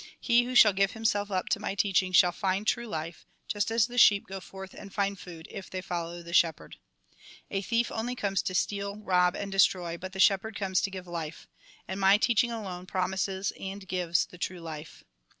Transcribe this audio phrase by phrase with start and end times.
[0.19, 3.69] He who shall give himself up to my teach ing shall find true life; just
[3.69, 6.77] as the sheep go forth and find food, if they follow the shepherd."
[7.51, 11.05] A thief only comes to steal, rob, and destroy, but the shepherd comes to give
[11.05, 11.47] life.
[11.87, 15.03] And my teaching alone promises, and gives the true hfe.